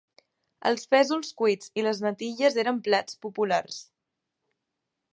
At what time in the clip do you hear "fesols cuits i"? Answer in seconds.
0.95-1.85